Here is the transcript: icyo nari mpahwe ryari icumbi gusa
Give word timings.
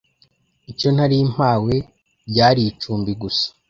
icyo 0.71 0.89
nari 0.95 1.17
mpahwe 1.33 1.75
ryari 2.29 2.61
icumbi 2.71 3.11
gusa 3.21 3.47